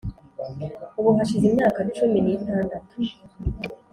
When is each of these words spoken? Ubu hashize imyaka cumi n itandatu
Ubu 0.99 1.09
hashize 1.17 1.45
imyaka 1.49 1.79
cumi 1.95 2.17
n 2.25 2.27
itandatu 2.35 2.95